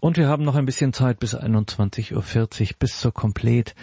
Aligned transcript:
Und 0.00 0.16
wir 0.16 0.28
haben 0.28 0.44
noch 0.44 0.54
ein 0.54 0.64
bisschen 0.64 0.94
Zeit 0.94 1.20
bis 1.20 1.36
21.40 1.36 2.14
Uhr, 2.14 2.68
bis 2.78 2.98
zur 2.98 3.12
Komplet 3.12 3.74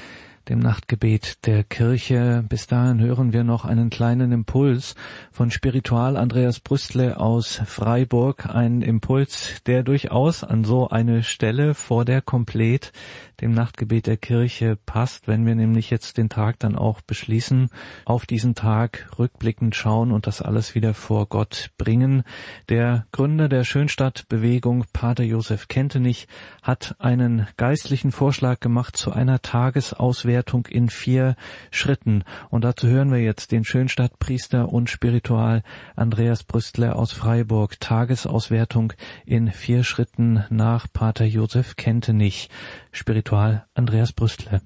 dem 0.50 0.58
Nachtgebet 0.58 1.46
der 1.46 1.64
Kirche. 1.64 2.44
Bis 2.50 2.66
dahin 2.66 3.00
hören 3.00 3.34
wir 3.34 3.44
noch 3.44 3.66
einen 3.66 3.92
kleinen 3.92 4.32
Impuls 4.32 4.96
von 5.32 5.52
Spiritual 5.52 6.18
Andreas 6.18 6.60
Brüstle 6.60 7.20
aus 7.20 7.62
Freiburg. 7.66 8.48
Ein 8.48 8.82
Impuls, 8.82 9.62
der 9.68 9.84
durchaus 9.84 10.44
an 10.44 10.64
so 10.64 10.90
eine 10.90 11.22
Stelle 11.22 11.76
vor 11.76 12.04
der 12.04 12.24
Komplet 12.24 12.94
dem 13.42 13.54
Nachtgebet 13.54 14.08
der 14.08 14.18
Kirche 14.18 14.78
passt, 14.86 15.28
wenn 15.28 15.46
wir 15.46 15.54
nämlich 15.54 15.92
jetzt 15.92 16.18
den 16.18 16.30
Tag 16.30 16.58
dann 16.60 16.76
auch 16.76 17.02
beschließen, 17.02 17.70
auf 18.04 18.26
diesen 18.26 18.56
Tag 18.56 19.08
rückblickend 19.20 19.76
schauen 19.76 20.12
und 20.12 20.26
das 20.26 20.42
alles 20.42 20.74
wieder 20.74 20.96
vor 20.96 21.28
Gott 21.28 21.70
bringen. 21.78 22.24
Der 22.70 23.06
Gründer 23.12 23.48
der 23.48 23.64
Schönstadtbewegung, 23.64 24.86
Pater 24.92 25.24
Josef 25.24 25.68
Kentenich, 25.68 26.28
hat 26.64 26.96
einen 26.98 27.48
geistlichen 27.58 28.12
Vorschlag 28.12 28.60
gemacht 28.60 28.98
zu 28.98 29.12
einer 29.12 29.42
Tagesauswertung 29.42 30.66
in 30.66 30.90
vier 30.90 31.36
Schritten. 31.70 32.24
Und 32.50 32.64
dazu 32.64 32.88
hören 32.88 33.12
wir 33.12 33.22
jetzt 33.22 33.52
den 33.52 33.64
Schönstadtpriester 33.64 34.70
und 34.70 34.90
Spiritual 34.90 35.62
Andreas 35.96 36.44
Brüstler 36.44 36.96
aus 36.96 37.12
Freiburg. 37.12 37.80
Tagesauswertung 37.80 38.94
in 39.26 39.52
vier 39.52 39.84
Schritten 39.84 40.44
nach 40.50 40.88
Pater 40.92 41.26
Josef 41.26 41.76
Kentenich. 41.76 42.50
Spiritual 42.92 43.27
Andreas 43.74 44.14
Brüstle. 44.14 44.62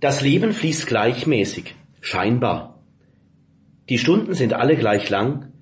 Das 0.00 0.20
Leben 0.20 0.52
fließt 0.52 0.86
gleichmäßig, 0.86 1.74
scheinbar. 2.00 2.82
Die 3.88 3.98
Stunden 3.98 4.34
sind 4.34 4.52
alle 4.52 4.76
gleich 4.76 5.08
lang. 5.08 5.52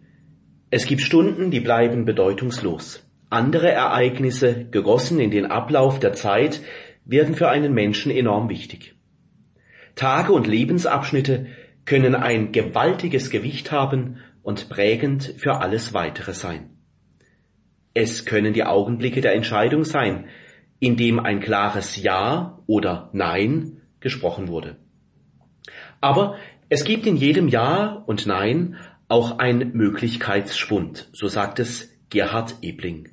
Es 0.70 0.86
gibt 0.86 1.02
Stunden, 1.02 1.50
die 1.50 1.60
bleiben 1.60 2.04
bedeutungslos. 2.04 3.08
Andere 3.30 3.70
Ereignisse, 3.70 4.64
gegossen 4.70 5.20
in 5.20 5.30
den 5.30 5.46
Ablauf 5.46 6.00
der 6.00 6.14
Zeit, 6.14 6.62
werden 7.04 7.34
für 7.34 7.48
einen 7.48 7.72
Menschen 7.72 8.10
enorm 8.10 8.48
wichtig. 8.48 8.96
Tage 9.94 10.32
und 10.32 10.46
Lebensabschnitte 10.46 11.46
können 11.84 12.14
ein 12.14 12.50
gewaltiges 12.50 13.30
Gewicht 13.30 13.70
haben 13.70 14.16
und 14.42 14.68
prägend 14.68 15.34
für 15.36 15.60
alles 15.60 15.94
weitere 15.94 16.32
sein. 16.32 16.70
Es 17.92 18.24
können 18.24 18.52
die 18.52 18.64
Augenblicke 18.64 19.20
der 19.20 19.34
Entscheidung 19.34 19.84
sein, 19.84 20.26
in 20.84 20.98
dem 20.98 21.18
ein 21.18 21.40
klares 21.40 21.96
Ja 21.96 22.58
oder 22.66 23.08
Nein 23.14 23.80
gesprochen 24.00 24.48
wurde. 24.48 24.76
Aber 26.02 26.36
es 26.68 26.84
gibt 26.84 27.06
in 27.06 27.16
jedem 27.16 27.48
Ja 27.48 28.04
und 28.06 28.26
Nein 28.26 28.76
auch 29.08 29.38
ein 29.38 29.70
Möglichkeitsschwund, 29.72 31.08
so 31.14 31.26
sagt 31.26 31.58
es 31.58 31.88
Gerhard 32.10 32.56
Ebling. 32.60 33.08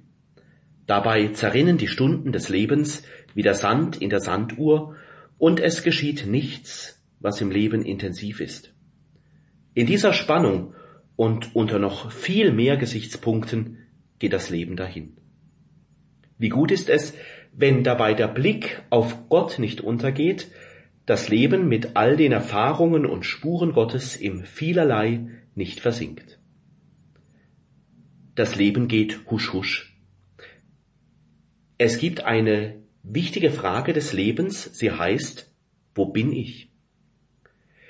Dabei 0.86 1.30
zerrinnen 1.30 1.78
die 1.78 1.88
Stunden 1.88 2.34
des 2.34 2.50
Lebens 2.50 3.04
wie 3.36 3.42
der 3.42 3.56
Sand 3.56 4.02
in 4.02 4.10
der 4.10 4.20
Sanduhr 4.20 4.98
und 5.38 5.62
es 5.62 5.82
geschieht 5.82 6.28
nichts, 6.28 7.02
was 7.22 7.40
im 7.40 7.52
Leben 7.52 7.86
intensiv 7.86 8.42
ist. 8.42 8.74
In 9.76 9.86
dieser 9.86 10.12
Spannung 10.12 10.74
und 11.16 11.56
unter 11.56 11.80
noch 11.80 12.12
viel 12.12 12.52
mehr 12.52 12.76
Gesichtspunkten 12.76 13.78
geht 14.20 14.34
das 14.34 14.50
Leben 14.50 14.76
dahin. 14.76 15.16
Wie 16.38 16.50
gut 16.50 16.72
ist 16.72 16.90
es, 16.90 17.14
wenn 17.54 17.84
dabei 17.84 18.14
der 18.14 18.28
Blick 18.28 18.82
auf 18.90 19.30
Gott 19.30 19.60
nicht 19.60 19.82
untergeht, 19.82 20.52
das 21.06 21.30
Leben 21.30 21.68
mit 21.68 21.96
all 21.96 22.16
den 22.16 22.32
Erfahrungen 22.32 23.06
und 23.06 23.26
Spuren 23.26 23.74
Gottes 23.74 24.16
im 24.16 24.44
vielerlei 24.44 25.28
nicht 25.56 25.80
versinkt. 25.80 26.40
Das 28.36 28.56
Leben 28.56 28.88
geht 28.88 29.20
husch 29.30 29.52
husch. 29.52 29.98
Es 31.78 31.98
gibt 31.98 32.24
eine 32.24 32.76
wichtige 33.04 33.52
Frage 33.52 33.94
des 33.94 34.14
Lebens, 34.14 34.70
sie 34.74 34.92
heißt, 34.92 35.52
wo 35.96 36.06
bin 36.06 36.32
ich? 36.32 36.72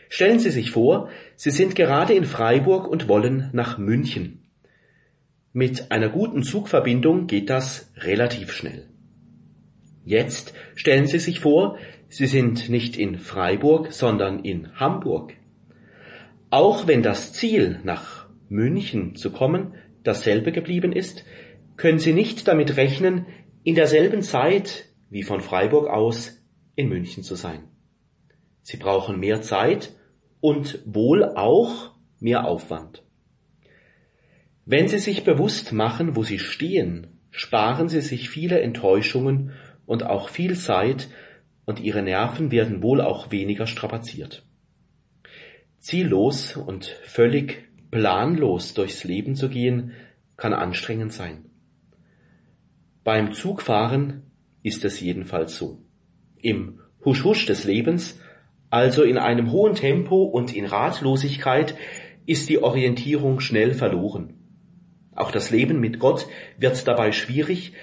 Stellen 0.10 0.40
Sie 0.40 0.50
sich 0.50 0.72
vor, 0.72 1.10
Sie 1.36 1.52
sind 1.52 1.76
gerade 1.76 2.14
in 2.14 2.26
Freiburg 2.26 2.88
und 2.88 3.08
wollen 3.08 3.50
nach 3.54 3.78
München. 3.78 4.50
Mit 5.54 5.92
einer 5.92 6.10
guten 6.10 6.44
Zugverbindung 6.44 7.28
geht 7.28 7.50
das 7.50 7.92
relativ 7.96 8.52
schnell. 8.52 8.91
Jetzt 10.04 10.54
stellen 10.76 11.08
Sie 11.08 11.20
sich 11.20 11.40
vor, 11.40 11.78
Sie 12.10 12.28
sind 12.28 12.70
nicht 12.70 12.98
in 12.98 13.18
Freiburg, 13.18 13.92
sondern 13.94 14.44
in 14.44 14.80
Hamburg. 14.80 15.34
Auch 16.50 16.88
wenn 16.88 17.04
das 17.04 17.34
Ziel, 17.34 17.80
nach 17.84 18.28
München 18.50 19.16
zu 19.16 19.32
kommen, 19.32 19.76
dasselbe 20.04 20.52
geblieben 20.52 20.92
ist, 20.92 21.24
können 21.78 22.00
Sie 22.00 22.14
nicht 22.14 22.48
damit 22.48 22.76
rechnen, 22.78 23.26
in 23.64 23.76
derselben 23.76 24.22
Zeit 24.24 24.90
wie 25.10 25.24
von 25.24 25.42
Freiburg 25.42 25.88
aus 25.88 26.42
in 26.76 26.90
München 26.90 27.24
zu 27.24 27.36
sein. 27.36 27.64
Sie 28.64 28.78
brauchen 28.78 29.20
mehr 29.20 29.42
Zeit 29.42 29.94
und 30.40 30.80
wohl 30.86 31.24
auch 31.24 31.92
mehr 32.20 32.46
Aufwand. 32.46 33.04
Wenn 34.66 34.88
Sie 34.88 35.00
sich 35.00 35.24
bewusst 35.24 35.74
machen, 35.74 36.16
wo 36.16 36.24
Sie 36.24 36.40
stehen, 36.40 37.20
sparen 37.30 37.88
Sie 37.88 38.02
sich 38.02 38.30
viele 38.30 38.62
Enttäuschungen 38.62 39.52
und 39.86 40.04
auch 40.04 40.30
viel 40.30 40.56
Zeit 40.58 41.10
und 41.66 41.80
ihre 41.80 42.02
Nerven 42.02 42.52
werden 42.52 42.82
wohl 42.82 43.02
auch 43.02 43.32
weniger 43.32 43.68
strapaziert. 43.68 44.46
Ziellos 45.80 46.58
und 46.58 46.86
völlig 46.86 47.68
planlos 47.92 48.74
durchs 48.74 49.04
Leben 49.04 49.36
zu 49.36 49.50
gehen, 49.50 49.94
kann 50.38 50.54
anstrengend 50.54 51.14
sein. 51.14 51.46
Beim 53.04 53.34
Zugfahren 53.34 54.24
ist 54.64 54.86
es 54.86 55.00
jedenfalls 55.00 55.58
so. 55.58 55.84
Im 56.38 56.80
Husch-Husch 57.04 57.46
des 57.46 57.64
Lebens, 57.64 58.20
also 58.70 59.04
in 59.04 59.18
einem 59.18 59.52
hohen 59.52 59.76
Tempo 59.76 60.24
und 60.24 60.56
in 60.56 60.66
Ratlosigkeit, 60.66 61.76
ist 62.26 62.50
die 62.50 62.62
Orientierung 62.62 63.40
schnell 63.40 63.74
verloren. 63.74 64.36
Auch 65.14 65.32
das 65.32 65.52
Leben 65.52 65.80
mit 65.80 66.00
Gott 66.00 66.28
wird 66.58 66.88
dabei 66.88 67.12
schwierig, 67.12 67.74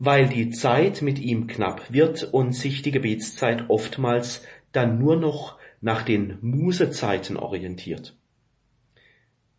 weil 0.00 0.28
die 0.28 0.50
Zeit 0.50 1.02
mit 1.02 1.18
ihm 1.18 1.46
knapp 1.46 1.92
wird 1.92 2.24
und 2.24 2.52
sich 2.54 2.80
die 2.80 2.90
Gebetszeit 2.90 3.68
oftmals 3.68 4.42
dann 4.72 4.98
nur 4.98 5.16
noch 5.16 5.58
nach 5.82 6.02
den 6.02 6.38
Musezeiten 6.40 7.36
orientiert. 7.36 8.16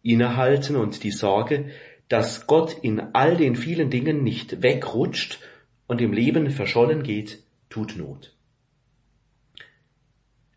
Innehalten 0.01 0.75
und 0.75 1.03
die 1.03 1.11
Sorge, 1.11 1.69
dass 2.07 2.47
Gott 2.47 2.75
in 2.81 2.99
all 3.13 3.37
den 3.37 3.55
vielen 3.55 3.91
Dingen 3.91 4.23
nicht 4.23 4.63
wegrutscht 4.63 5.39
und 5.85 6.01
im 6.01 6.11
Leben 6.11 6.49
verschollen 6.49 7.03
geht, 7.03 7.43
tut 7.69 7.95
Not. 7.95 8.35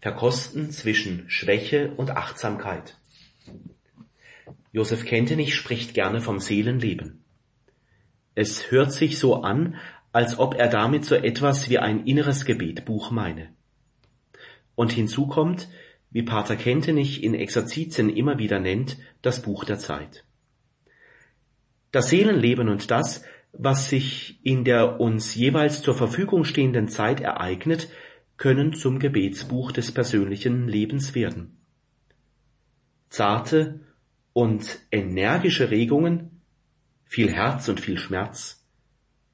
Verkosten 0.00 0.70
zwischen 0.70 1.28
Schwäche 1.28 1.92
und 1.96 2.10
Achtsamkeit. 2.10 2.98
Josef 4.72 5.04
Kentenich 5.04 5.54
spricht 5.54 5.92
gerne 5.92 6.22
vom 6.22 6.40
Seelenleben. 6.40 7.23
Es 8.34 8.70
hört 8.70 8.92
sich 8.92 9.18
so 9.18 9.42
an, 9.42 9.76
als 10.12 10.38
ob 10.38 10.54
er 10.54 10.68
damit 10.68 11.04
so 11.04 11.14
etwas 11.14 11.68
wie 11.70 11.78
ein 11.78 12.06
inneres 12.06 12.44
Gebetbuch 12.44 13.10
meine. 13.10 13.48
Und 14.74 14.92
hinzu 14.92 15.26
kommt, 15.26 15.68
wie 16.10 16.22
Pater 16.22 16.56
Kentenich 16.56 17.22
in 17.22 17.34
Exerzitien 17.34 18.08
immer 18.08 18.38
wieder 18.38 18.60
nennt, 18.60 18.96
das 19.22 19.42
Buch 19.42 19.64
der 19.64 19.78
Zeit. 19.78 20.24
Das 21.90 22.08
Seelenleben 22.08 22.68
und 22.68 22.90
das, 22.90 23.24
was 23.52 23.88
sich 23.88 24.38
in 24.42 24.64
der 24.64 25.00
uns 25.00 25.34
jeweils 25.34 25.82
zur 25.82 25.94
Verfügung 25.94 26.44
stehenden 26.44 26.88
Zeit 26.88 27.20
ereignet, 27.20 27.88
können 28.36 28.72
zum 28.72 28.98
Gebetsbuch 28.98 29.72
des 29.72 29.92
persönlichen 29.92 30.66
Lebens 30.66 31.14
werden. 31.14 31.56
Zarte 33.08 33.80
und 34.32 34.80
energische 34.90 35.70
Regungen 35.70 36.33
viel 37.14 37.30
Herz 37.30 37.68
und 37.68 37.78
viel 37.78 37.96
Schmerz, 37.96 38.66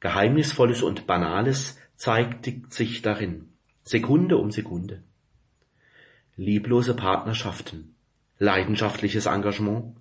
Geheimnisvolles 0.01 0.83
und 0.83 1.07
Banales 1.07 1.79
zeigt 1.97 2.75
sich 2.75 3.01
darin, 3.01 3.55
Sekunde 3.85 4.37
um 4.37 4.51
Sekunde. 4.51 5.03
Lieblose 6.37 6.93
Partnerschaften, 6.93 7.95
leidenschaftliches 8.39 9.25
Engagement, 9.25 9.97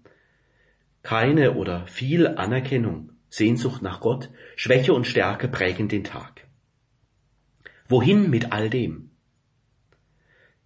keine 1.04 1.54
oder 1.54 1.88
viel 1.88 2.28
Anerkennung, 2.28 3.14
Sehnsucht 3.30 3.82
nach 3.82 4.02
Gott, 4.02 4.30
Schwäche 4.58 4.92
und 4.92 5.08
Stärke 5.08 5.48
prägen 5.48 5.88
den 5.88 6.04
Tag. 6.04 6.48
Wohin 7.88 8.30
mit 8.30 8.52
all 8.52 8.70
dem? 8.70 9.12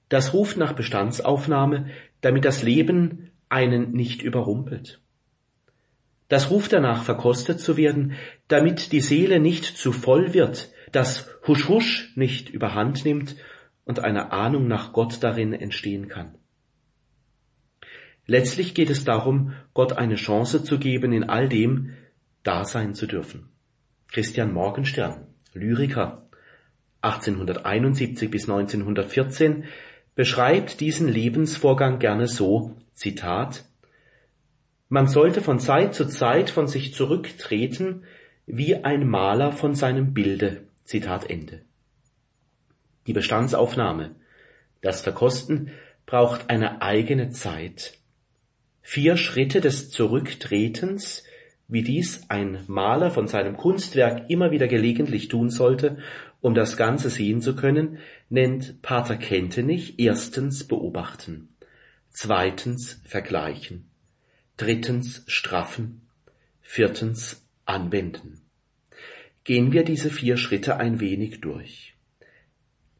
Das 0.09 0.33
ruft 0.33 0.57
nach 0.57 0.73
Bestandsaufnahme, 0.73 1.91
damit 2.21 2.43
das 2.43 2.63
Leben 2.63 3.29
einen 3.49 3.91
nicht 3.91 4.23
überrumpelt. 4.23 5.02
Das 6.33 6.49
ruft 6.49 6.73
danach, 6.73 7.03
verkostet 7.03 7.59
zu 7.59 7.77
werden, 7.77 8.13
damit 8.47 8.91
die 8.91 9.01
Seele 9.01 9.39
nicht 9.39 9.65
zu 9.65 9.91
voll 9.91 10.33
wird, 10.33 10.71
das 10.91 11.29
Husch 11.45 11.69
Husch 11.69 12.11
nicht 12.15 12.49
überhand 12.49 13.05
nimmt 13.05 13.35
und 13.85 13.99
eine 13.99 14.31
Ahnung 14.31 14.67
nach 14.67 14.93
Gott 14.93 15.21
darin 15.21 15.53
entstehen 15.53 16.07
kann. 16.07 16.33
Letztlich 18.25 18.73
geht 18.73 18.89
es 18.89 19.05
darum, 19.05 19.53
Gott 19.75 19.93
eine 19.93 20.15
Chance 20.15 20.63
zu 20.63 20.79
geben, 20.79 21.13
in 21.13 21.23
all 21.23 21.47
dem 21.47 21.91
da 22.41 22.65
sein 22.65 22.95
zu 22.95 23.05
dürfen. 23.05 23.49
Christian 24.07 24.53
Morgenstern, 24.53 25.27
Lyriker, 25.53 26.29
1871 27.01 28.31
bis 28.31 28.49
1914, 28.49 29.65
beschreibt 30.15 30.79
diesen 30.79 31.07
Lebensvorgang 31.07 31.99
gerne 31.99 32.25
so, 32.25 32.75
Zitat, 32.95 33.65
man 34.93 35.07
sollte 35.07 35.41
von 35.41 35.57
Zeit 35.57 35.95
zu 35.95 36.05
Zeit 36.05 36.51
von 36.51 36.67
sich 36.67 36.93
zurücktreten, 36.93 38.03
wie 38.45 38.75
ein 38.75 39.09
Maler 39.09 39.51
von 39.51 39.73
seinem 39.73 40.13
Bilde. 40.13 40.67
Zitat 40.83 41.31
Ende. 41.31 41.61
Die 43.07 43.13
Bestandsaufnahme, 43.13 44.11
das 44.81 45.01
Verkosten 45.01 45.71
braucht 46.05 46.51
eine 46.51 46.83
eigene 46.83 47.31
Zeit. 47.31 47.97
Vier 48.83 49.17
Schritte 49.17 49.61
des 49.61 49.89
Zurücktretens, 49.89 51.23
wie 51.67 51.81
dies 51.81 52.29
ein 52.29 52.59
Maler 52.67 53.09
von 53.09 53.27
seinem 53.27 53.57
Kunstwerk 53.57 54.29
immer 54.29 54.51
wieder 54.51 54.67
gelegentlich 54.67 55.27
tun 55.27 55.49
sollte, 55.49 55.97
um 56.39 56.53
das 56.53 56.77
Ganze 56.77 57.09
sehen 57.09 57.41
zu 57.41 57.55
können, 57.55 57.97
nennt 58.29 58.83
Pater 58.83 59.17
Kentenich 59.17 59.97
erstens 59.97 60.67
beobachten, 60.67 61.49
zweitens 62.11 63.01
vergleichen, 63.05 63.89
drittens 64.57 65.23
straffen, 65.27 66.01
viertens 66.61 67.45
anwenden. 67.65 68.41
Gehen 69.43 69.73
wir 69.73 69.83
diese 69.83 70.09
vier 70.09 70.37
Schritte 70.37 70.77
ein 70.77 70.99
wenig 70.99 71.41
durch. 71.41 71.95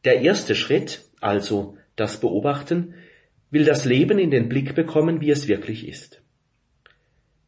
Der 0.03 0.21
erste 0.21 0.55
Schritt, 0.55 1.05
also 1.21 1.77
das 1.95 2.19
Beobachten, 2.19 2.95
will 3.49 3.65
das 3.65 3.85
Leben 3.85 4.19
in 4.19 4.31
den 4.31 4.49
Blick 4.49 4.75
bekommen, 4.75 5.21
wie 5.21 5.29
es 5.29 5.47
wirklich 5.47 5.87
ist. 5.87 6.21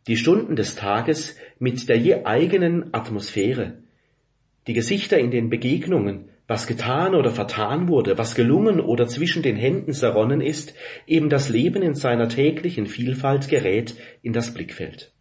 Die 0.08 0.18
Stunden 0.18 0.56
des 0.56 0.76
Tages 0.76 1.36
mit 1.58 1.90
der 1.90 1.98
je 1.98 2.26
eigenen 2.26 2.94
Atmosphäre, 2.94 3.80
die 4.68 4.74
Gesichter 4.74 5.18
in 5.18 5.32
den 5.32 5.50
Begegnungen, 5.50 6.30
was 6.48 6.68
getan 6.68 7.16
oder 7.16 7.32
vertan 7.32 7.88
wurde, 7.88 8.18
was 8.18 8.36
gelungen 8.36 8.80
oder 8.80 9.08
zwischen 9.08 9.42
den 9.42 9.56
Händen 9.56 9.94
zerronnen 9.94 10.42
ist, 10.42 10.74
eben 11.08 11.30
das 11.30 11.50
Leben 11.50 11.82
in 11.82 11.96
seiner 11.96 12.30
täglichen 12.30 12.86
Vielfalt 12.86 13.48
gerät 13.50 13.96
in 14.22 14.34
das 14.34 14.54
Blickfeld. 14.54 15.12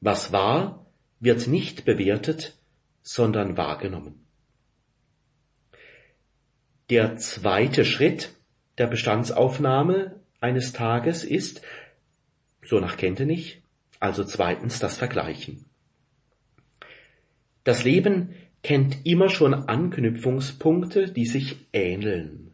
Was 0.00 0.32
war, 0.32 0.86
wird 1.18 1.48
nicht 1.48 1.84
bewertet, 1.84 2.56
sondern 3.02 3.56
wahrgenommen. 3.56 4.26
Der 6.90 7.16
zweite 7.16 7.84
Schritt 7.84 8.32
der 8.78 8.86
Bestandsaufnahme 8.86 10.20
eines 10.40 10.72
Tages 10.72 11.24
ist, 11.24 11.60
so 12.62 12.80
nach 12.80 12.96
Kentenich, 12.96 13.62
also 13.98 14.24
zweitens 14.24 14.78
das 14.78 14.96
Vergleichen. 14.96 15.66
Das 17.64 17.84
Leben 17.84 18.34
kennt 18.62 19.06
immer 19.06 19.28
schon 19.28 19.54
Anknüpfungspunkte, 19.54 21.10
die 21.10 21.26
sich 21.26 21.56
ähneln. 21.72 22.52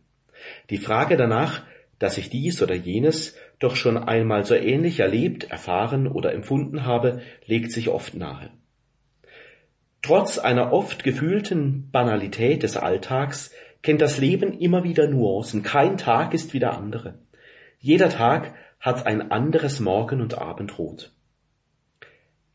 Die 0.71 0.79
Frage 0.79 1.17
danach, 1.17 1.63
dass 1.99 2.19
ich 2.19 2.31
dies 2.31 2.63
oder 2.63 2.75
jenes 2.75 3.37
doch 3.59 3.75
schon 3.75 3.97
einmal 3.97 4.45
so 4.45 4.55
ähnlich 4.55 5.01
erlebt, 5.01 5.51
erfahren 5.51 6.07
oder 6.07 6.33
empfunden 6.33 6.85
habe, 6.85 7.23
legt 7.47 7.73
sich 7.73 7.89
oft 7.89 8.15
nahe. 8.15 8.51
Trotz 10.03 10.39
einer 10.39 10.73
oft 10.73 11.03
gefühlten 11.03 11.91
Banalität 11.91 12.63
des 12.63 12.77
Alltags 12.77 13.51
kennt 13.83 14.01
das 14.01 14.19
Leben 14.19 14.59
immer 14.59 14.85
wieder 14.85 15.09
Nuancen. 15.09 15.63
Kein 15.63 15.97
Tag 15.97 16.35
ist 16.35 16.53
wie 16.53 16.61
der 16.61 16.77
andere. 16.77 17.19
Jeder 17.79 18.11
Tag 18.11 18.55
hat 18.79 19.07
ein 19.07 19.31
anderes 19.31 19.81
Morgen- 19.81 20.21
und 20.21 20.39
Abendrot. 20.39 21.13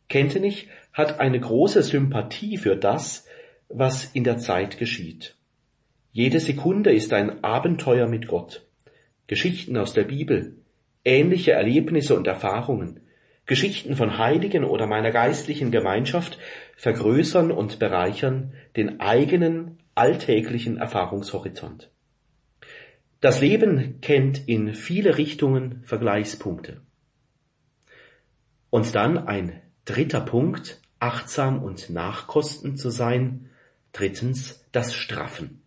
Kentenich 0.08 0.70
hat 0.94 1.20
eine 1.20 1.40
große 1.40 1.84
Sympathie 1.84 2.58
für 2.58 2.76
das, 2.76 3.26
was 3.74 4.06
in 4.14 4.24
der 4.24 4.38
Zeit 4.38 4.78
geschieht. 4.78 5.36
Jede 6.12 6.40
Sekunde 6.40 6.94
ist 6.94 7.14
ein 7.14 7.44
Abenteuer 7.44 8.08
mit 8.08 8.28
Gott. 8.28 8.66
Geschichten 9.28 9.78
aus 9.78 9.94
der 9.94 10.04
Bibel, 10.04 10.58
ähnliche 11.06 11.54
Erlebnisse 11.54 12.16
und 12.16 12.28
Erfahrungen, 12.28 13.00
Geschichten 13.46 13.96
von 13.96 14.18
Heiligen 14.18 14.64
oder 14.64 14.88
meiner 14.88 15.12
geistlichen 15.12 15.72
Gemeinschaft 15.72 16.38
vergrößern 16.76 17.52
und 17.52 17.80
bereichern 17.80 18.54
den 18.76 19.00
eigenen 19.00 19.80
alltäglichen 19.96 20.78
Erfahrungshorizont. 20.78 21.92
Das 23.20 23.40
Leben 23.40 24.02
kennt 24.02 24.48
in 24.48 24.74
viele 24.74 25.18
Richtungen 25.18 25.84
Vergleichspunkte. 25.84 26.82
Und 28.72 28.96
dann 28.96 29.28
ein 29.28 29.62
dritter 29.86 30.22
Punkt, 30.22 30.82
achtsam 31.00 31.62
und 31.62 31.92
nachkostend 31.92 32.80
zu 32.80 32.90
sein. 32.90 33.51
Drittens, 33.92 34.66
das 34.72 34.96
Straffen. 34.96 35.62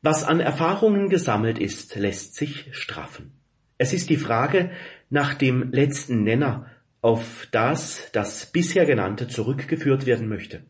Was 0.00 0.24
an 0.24 0.40
Erfahrungen 0.40 1.08
gesammelt 1.08 1.58
ist, 1.58 1.96
lässt 1.96 2.34
sich 2.34 2.68
straffen. 2.72 3.32
Es 3.78 3.92
ist 3.92 4.10
die 4.10 4.16
Frage 4.16 4.70
nach 5.10 5.34
dem 5.34 5.72
letzten 5.72 6.22
Nenner, 6.22 6.70
auf 7.00 7.48
das 7.50 8.10
das 8.12 8.46
bisher 8.46 8.86
genannte 8.86 9.28
zurückgeführt 9.28 10.06
werden 10.06 10.28
möchte. 10.28 10.62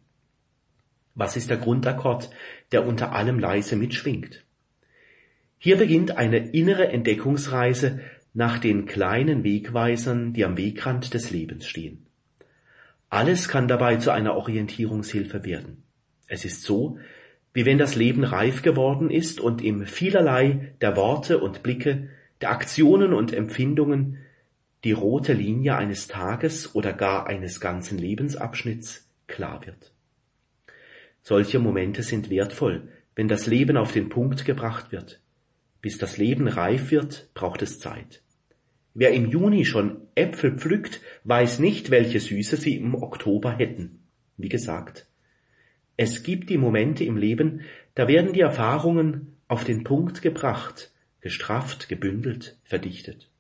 Was 1.15 1.37
ist 1.37 1.51
der 1.51 1.59
Grundakkord, 1.59 2.31
der 2.73 2.87
unter 2.87 3.13
allem 3.13 3.39
leise 3.39 3.77
mitschwingt? 3.77 4.45
Hier 5.59 5.77
beginnt 5.77 6.17
eine 6.17 6.51
innere 6.51 6.89
Entdeckungsreise 6.89 8.01
nach 8.35 8.59
den 8.59 8.87
kleinen 8.87 9.45
Wegweisern, 9.45 10.33
die 10.33 10.45
am 10.45 10.57
Wegrand 10.57 11.15
des 11.15 11.31
Lebens 11.31 11.67
stehen. 11.67 12.07
Alles 13.15 13.47
kann 13.47 13.69
dabei 13.69 13.95
zu 13.99 14.11
einer 14.11 14.35
Orientierungshilfe 14.35 15.45
werden. 15.45 15.85
Es 16.27 16.45
ist 16.45 16.63
so, 16.63 16.99
wie 17.53 17.65
wenn 17.65 17.79
das 17.79 17.95
Leben 17.95 18.25
reif 18.25 18.63
geworden 18.63 19.09
ist 19.09 19.39
und 19.39 19.63
im 19.63 19.87
vielerlei 19.87 20.75
der 20.81 20.97
Worte 20.97 21.39
und 21.39 21.63
Blicke, 21.63 22.09
der 22.41 22.51
Aktionen 22.51 23.15
und 23.15 23.33
Empfindungen 23.33 24.19
die 24.83 24.91
rote 24.91 25.33
Linie 25.33 25.77
eines 25.77 26.09
Tages 26.09 26.75
oder 26.75 26.93
gar 26.93 27.29
eines 27.29 27.61
ganzen 27.61 27.99
Lebensabschnitts 27.99 29.09
klar 29.29 29.65
wird. 29.65 29.93
Solche 31.23 31.61
Momente 31.61 32.03
sind 32.03 32.31
wertvoll, 32.31 32.89
wenn 33.15 33.29
das 33.29 33.47
Leben 33.47 33.77
auf 33.77 33.93
den 33.93 34.09
Punkt 34.09 34.45
gebracht 34.45 34.91
wird. 34.91 35.21
Bis 35.81 35.99
das 35.99 36.17
Leben 36.17 36.49
reif 36.49 36.91
wird, 36.91 37.33
braucht 37.33 37.63
es 37.63 37.79
Zeit. 37.79 38.23
Wer 38.93 39.13
im 39.13 39.31
Juni 39.31 39.65
schon 39.65 40.04
Äpfel 40.15 40.59
pflückt, 40.59 41.01
weiß 41.25 41.59
nicht, 41.59 41.91
welche 41.91 42.21
Süße 42.21 42.57
sie 42.57 42.77
im 42.77 42.95
Oktober 42.95 43.53
hätten. 43.57 44.01
Wie 44.37 44.49
gesagt, 44.49 45.07
es 45.97 46.23
gibt 46.23 46.51
die 46.51 46.59
Momente 46.59 47.05
im 47.05 47.17
Leben, 47.17 47.63
da 47.95 48.09
werden 48.09 48.33
die 48.33 48.41
Erfahrungen 48.41 49.37
auf 49.47 49.65
den 49.65 49.85
Punkt 49.85 50.23
gebracht, 50.23 50.93
gestrafft, 51.21 51.89
gebündelt, 51.89 52.59
verdichtet. 52.65 53.31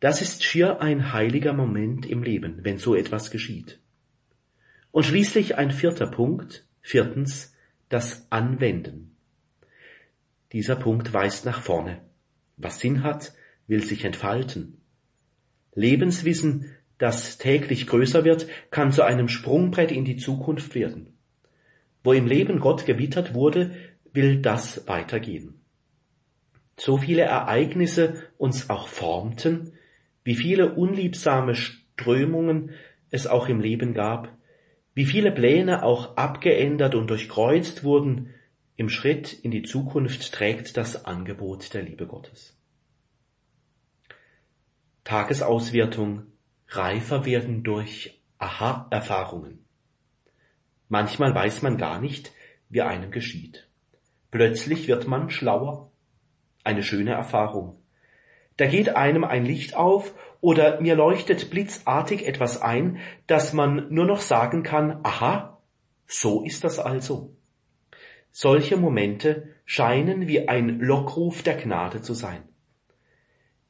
Das 0.00 0.22
ist 0.22 0.44
schier 0.44 0.80
ein 0.80 1.12
heiliger 1.12 1.52
Moment 1.52 2.06
im 2.06 2.22
Leben, 2.22 2.60
wenn 2.62 2.78
so 2.78 2.94
etwas 2.94 3.32
geschieht. 3.32 3.80
Und 4.92 5.04
schließlich 5.04 5.58
ein 5.58 5.72
vierter 5.72 6.06
Punkt, 6.06 6.66
viertens, 6.80 7.54
das 7.88 8.26
Anwenden. 8.30 9.16
Dieser 10.52 10.76
Punkt 10.76 11.12
weist 11.12 11.44
nach 11.44 11.60
vorne. 11.60 12.00
Was 12.56 12.78
Sinn 12.78 13.02
hat, 13.02 13.34
will 13.66 13.84
sich 13.84 14.04
entfalten. 14.04 14.80
Lebenswissen, 15.78 16.74
das 16.98 17.38
täglich 17.38 17.86
größer 17.86 18.24
wird, 18.24 18.48
kann 18.70 18.90
zu 18.90 19.04
einem 19.04 19.28
Sprungbrett 19.28 19.92
in 19.92 20.04
die 20.04 20.16
Zukunft 20.16 20.74
werden. 20.74 21.14
Wo 22.02 22.12
im 22.12 22.26
Leben 22.26 22.58
Gott 22.58 22.86
gewittert 22.86 23.34
wurde, 23.34 23.70
will 24.12 24.42
das 24.42 24.88
weitergehen. 24.88 25.60
So 26.76 26.96
viele 26.96 27.22
Ereignisse 27.22 28.24
uns 28.36 28.70
auch 28.70 28.88
formten, 28.88 29.72
wie 30.24 30.34
viele 30.34 30.74
unliebsame 30.74 31.54
Strömungen 31.54 32.72
es 33.10 33.26
auch 33.26 33.48
im 33.48 33.60
Leben 33.60 33.94
gab, 33.94 34.36
wie 34.94 35.06
viele 35.06 35.30
Pläne 35.30 35.84
auch 35.84 36.16
abgeändert 36.16 36.96
und 36.96 37.08
durchkreuzt 37.08 37.84
wurden, 37.84 38.34
im 38.76 38.88
Schritt 38.88 39.32
in 39.32 39.50
die 39.50 39.62
Zukunft 39.62 40.32
trägt 40.32 40.76
das 40.76 41.04
Angebot 41.04 41.72
der 41.74 41.82
Liebe 41.82 42.06
Gottes. 42.06 42.57
Tagesauswertung 45.08 46.24
reifer 46.68 47.24
werden 47.24 47.62
durch 47.62 48.20
Aha-Erfahrungen. 48.36 49.64
Manchmal 50.90 51.34
weiß 51.34 51.62
man 51.62 51.78
gar 51.78 51.98
nicht, 51.98 52.32
wie 52.68 52.82
einem 52.82 53.10
geschieht. 53.10 53.70
Plötzlich 54.30 54.86
wird 54.86 55.08
man 55.08 55.30
schlauer. 55.30 55.90
Eine 56.62 56.82
schöne 56.82 57.12
Erfahrung. 57.12 57.80
Da 58.58 58.66
geht 58.66 58.96
einem 58.96 59.24
ein 59.24 59.46
Licht 59.46 59.74
auf 59.74 60.12
oder 60.42 60.78
mir 60.82 60.94
leuchtet 60.94 61.48
blitzartig 61.48 62.26
etwas 62.26 62.60
ein, 62.60 62.98
dass 63.26 63.54
man 63.54 63.86
nur 63.88 64.04
noch 64.04 64.20
sagen 64.20 64.62
kann, 64.62 65.00
aha, 65.04 65.58
so 66.06 66.44
ist 66.44 66.64
das 66.64 66.78
also. 66.78 67.34
Solche 68.30 68.76
Momente 68.76 69.54
scheinen 69.64 70.28
wie 70.28 70.48
ein 70.50 70.80
Lockruf 70.80 71.42
der 71.42 71.56
Gnade 71.56 72.02
zu 72.02 72.12
sein. 72.12 72.42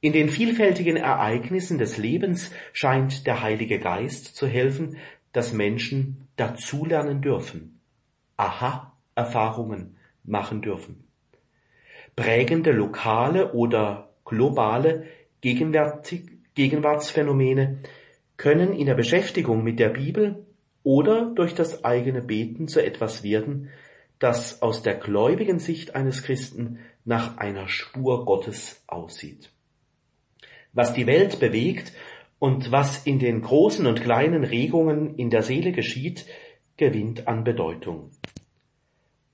In 0.01 0.13
den 0.13 0.29
vielfältigen 0.29 0.97
Ereignissen 0.97 1.79
des 1.79 1.97
Lebens 1.97 2.53
scheint 2.73 3.27
der 3.27 3.43
Heilige 3.43 3.81
Geist 3.81 4.37
zu 4.37 4.47
helfen, 4.47 4.97
dass 5.33 5.53
Menschen 5.53 6.29
dazulernen 6.37 7.21
dürfen, 7.21 7.81
Aha-Erfahrungen 8.37 9.97
machen 10.23 10.63
dürfen. 10.63 11.09
Prägende 12.15 12.71
lokale 12.71 13.55
oder 13.55 14.15
globale 14.25 15.07
Gegenwartsphänomene 15.41 17.79
können 18.37 18.73
in 18.73 18.87
der 18.87 18.95
Beschäftigung 18.95 19.65
mit 19.65 19.81
der 19.81 19.89
Bibel 19.89 20.47
oder 20.85 21.33
durch 21.35 21.57
das 21.57 21.85
eigene 21.85 22.23
Beten 22.23 22.69
zu 22.69 22.81
etwas 22.81 23.25
werden, 23.25 23.71
das 24.21 24.63
aus 24.63 24.83
der 24.83 24.95
gläubigen 24.95 25.59
Sicht 25.59 25.97
eines 25.97 26.23
Christen 26.23 26.79
nach 27.05 27.39
einer 27.39 27.67
Spur 27.69 28.25
Gottes 28.25 28.85
aussieht. 28.87 29.51
Was 30.73 30.95
die 30.95 31.07
Welt 31.07 31.41
bewegt 31.41 31.93
und 32.39 32.71
was 32.71 33.07
in 33.07 33.19
den 33.19 33.43
großen 33.43 33.87
und 33.87 34.03
kleinen 34.03 34.45
Regungen 34.45 35.17
in 35.17 35.31
der 35.31 35.43
Seele 35.43 35.73
geschieht, 35.73 36.27
gewinnt 36.77 37.27
an 37.27 37.45
Bedeutung. 37.45 38.11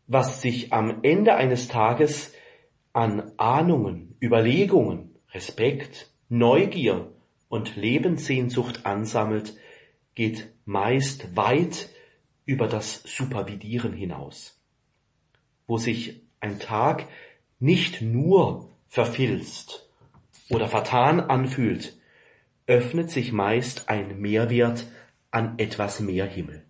Was 0.06 0.42
sich 0.42 0.72
am 0.72 1.00
Ende 1.02 1.34
eines 1.34 1.68
Tages 1.68 2.32
an 2.92 3.32
Ahnungen, 3.36 4.16
Überlegungen, 4.22 5.16
Respekt, 5.32 6.10
Neugier 6.28 7.12
und 7.48 7.76
Lebenssehnsucht 7.76 8.86
ansammelt, 8.86 9.54
geht 10.14 10.48
meist 10.64 11.36
weit 11.36 11.90
über 12.46 12.68
das 12.68 13.02
Supervidieren 13.04 13.92
hinaus. 13.92 14.60
Wo 15.66 15.76
sich 15.78 16.22
ein 16.40 16.58
Tag 16.58 17.08
nicht 17.58 18.02
nur 18.02 18.70
verfilzt 18.88 19.83
oder 20.54 20.68
vertan 20.68 21.20
anfühlt, 21.20 21.98
öffnet 22.66 23.10
sich 23.10 23.32
meist 23.32 23.88
ein 23.88 24.20
Mehrwert 24.20 24.86
an 25.30 25.58
etwas 25.58 26.00
mehr 26.00 26.26
Himmel. 26.26 26.64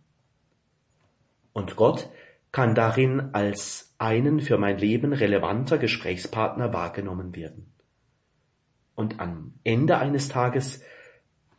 Und 1.52 1.76
Gott 1.76 2.08
kann 2.50 2.74
darin 2.74 3.30
als 3.34 3.94
einen 3.98 4.40
für 4.40 4.58
mein 4.58 4.78
Leben 4.78 5.12
relevanter 5.12 5.78
Gesprächspartner 5.78 6.72
wahrgenommen 6.72 7.36
werden. 7.36 7.72
Und 8.94 9.20
am 9.20 9.54
Ende 9.64 9.98
eines 9.98 10.28
Tages 10.28 10.82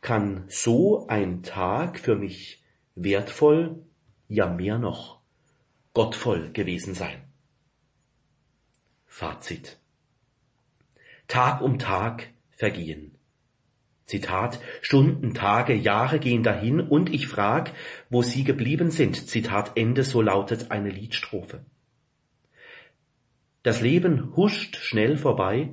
kann 0.01 0.45
so 0.47 1.07
ein 1.07 1.43
Tag 1.43 1.99
für 1.99 2.15
mich 2.15 2.63
wertvoll, 2.95 3.83
ja 4.27 4.47
mehr 4.47 4.79
noch, 4.79 5.19
gottvoll 5.93 6.51
gewesen 6.51 6.93
sein. 6.93 7.21
Fazit. 9.05 9.77
Tag 11.27 11.61
um 11.61 11.79
Tag 11.79 12.27
vergehen. 12.51 13.11
Zitat, 14.05 14.59
Stunden, 14.81 15.33
Tage, 15.33 15.73
Jahre 15.73 16.19
gehen 16.19 16.43
dahin 16.43 16.79
und 16.79 17.11
ich 17.11 17.27
frag, 17.27 17.71
wo 18.09 18.21
sie 18.21 18.43
geblieben 18.43 18.91
sind. 18.91 19.27
Zitat 19.27 19.71
Ende, 19.75 20.03
so 20.03 20.21
lautet 20.21 20.69
eine 20.69 20.89
Liedstrophe. 20.89 21.65
Das 23.63 23.81
Leben 23.81 24.35
huscht 24.35 24.75
schnell 24.75 25.17
vorbei 25.17 25.71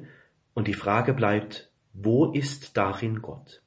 und 0.55 0.67
die 0.67 0.73
Frage 0.73 1.13
bleibt, 1.13 1.71
wo 1.93 2.33
ist 2.33 2.79
darin 2.79 3.21
Gott? 3.21 3.63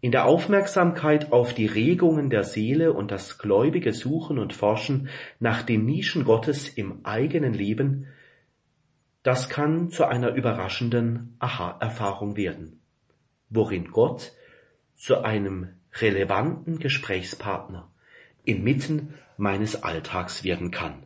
In 0.00 0.12
der 0.12 0.26
Aufmerksamkeit 0.26 1.32
auf 1.32 1.52
die 1.52 1.66
Regungen 1.66 2.30
der 2.30 2.44
Seele 2.44 2.92
und 2.92 3.10
das 3.10 3.38
gläubige 3.38 3.92
Suchen 3.92 4.38
und 4.38 4.52
Forschen 4.52 5.08
nach 5.40 5.62
den 5.62 5.84
Nischen 5.84 6.24
Gottes 6.24 6.68
im 6.68 7.04
eigenen 7.04 7.54
Leben, 7.54 8.06
das 9.22 9.48
kann 9.48 9.90
zu 9.90 10.04
einer 10.04 10.30
überraschenden 10.30 11.36
Aha-Erfahrung 11.38 12.36
werden, 12.36 12.80
worin 13.50 13.90
Gott 13.90 14.32
zu 14.94 15.22
einem 15.22 15.68
relevanten 15.94 16.78
Gesprächspartner 16.78 17.90
inmitten 18.44 19.14
meines 19.36 19.82
Alltags 19.82 20.42
werden 20.44 20.70
kann. 20.70 21.04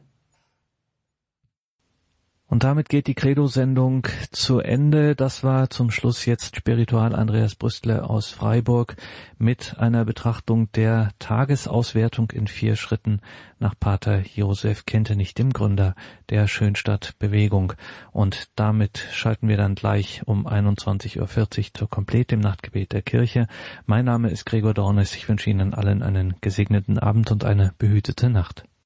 Und 2.48 2.62
damit 2.62 2.88
geht 2.88 3.08
die 3.08 3.14
Credo-Sendung 3.14 4.06
zu 4.30 4.60
Ende. 4.60 5.16
Das 5.16 5.42
war 5.42 5.68
zum 5.68 5.90
Schluss 5.90 6.26
jetzt 6.26 6.54
Spiritual 6.54 7.12
Andreas 7.12 7.56
Brüstle 7.56 8.08
aus 8.08 8.30
Freiburg 8.30 8.94
mit 9.36 9.78
einer 9.78 10.04
Betrachtung 10.04 10.70
der 10.70 11.10
Tagesauswertung 11.18 12.30
in 12.30 12.46
vier 12.46 12.76
Schritten 12.76 13.20
nach 13.58 13.74
Pater 13.78 14.22
Josef 14.34 14.86
Kentenich, 14.86 15.34
dem 15.34 15.52
Gründer 15.52 15.96
der 16.30 16.46
Schönstadt-Bewegung. 16.46 17.72
Und 18.12 18.48
damit 18.54 19.08
schalten 19.10 19.48
wir 19.48 19.56
dann 19.56 19.74
gleich 19.74 20.22
um 20.26 20.46
21.40 20.46 21.18
Uhr 21.18 21.74
zur 21.74 21.90
Komplett 21.90 22.30
im 22.30 22.38
Nachtgebet 22.38 22.92
der 22.92 23.02
Kirche. 23.02 23.48
Mein 23.86 24.04
Name 24.04 24.30
ist 24.30 24.46
Gregor 24.46 24.72
Dornes. 24.72 25.16
Ich 25.16 25.28
wünsche 25.28 25.50
Ihnen 25.50 25.74
allen 25.74 26.04
einen 26.04 26.36
gesegneten 26.40 27.00
Abend 27.00 27.32
und 27.32 27.44
eine 27.44 27.74
behütete 27.78 28.30
Nacht. 28.30 28.66